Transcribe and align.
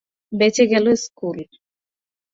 বেঁচে 0.31 0.63
গেল 0.71 0.85
স্কুল। 1.03 1.37